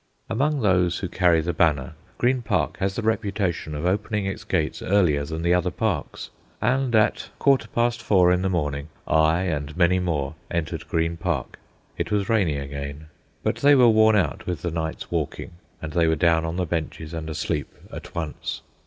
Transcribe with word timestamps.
'"Among 0.31 0.61
those 0.61 0.97
who 0.97 1.07
carry 1.07 1.41
the 1.41 1.53
banner, 1.53 1.93
Green 2.17 2.41
Park 2.41 2.77
has 2.77 2.95
the 2.95 3.03
reputation 3.03 3.75
of 3.75 3.85
opening 3.85 4.25
its 4.25 4.43
gates 4.43 4.81
earlier 4.81 5.25
than 5.25 5.43
the 5.43 5.53
other 5.53 5.69
parks, 5.69 6.31
and 6.59 6.95
at 6.95 7.29
quarter 7.37 7.67
past 7.67 8.01
four 8.01 8.31
in 8.31 8.41
the 8.41 8.49
morning, 8.49 8.87
I, 9.07 9.41
and 9.43 9.77
many 9.77 9.99
more, 9.99 10.33
entered 10.49 10.87
Green 10.87 11.17
Park. 11.17 11.59
It 11.99 12.09
was 12.09 12.29
raining 12.29 12.57
again, 12.57 13.09
but 13.43 13.57
they 13.57 13.75
were 13.75 13.89
worn 13.89 14.15
out 14.15 14.47
with 14.47 14.63
the 14.63 14.71
night's 14.71 15.11
walking, 15.11 15.51
and 15.83 15.93
they 15.93 16.07
were 16.07 16.15
down 16.15 16.45
on 16.45 16.55
the 16.55 16.65
benches 16.65 17.13
and 17.13 17.29
asleep 17.29 17.67
at 17.91 18.15
once. 18.15 18.61